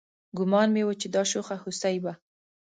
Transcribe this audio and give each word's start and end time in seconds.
ګومان 0.37 0.69
مې 0.75 0.83
و 0.85 0.89
چې 1.01 1.07
دا 1.15 1.23
شوخه 1.31 1.55
هوسۍ 1.63 1.95
به 2.03 2.13